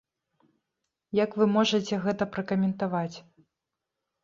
[1.23, 3.17] Як вы можаце гэта пракаментаваць?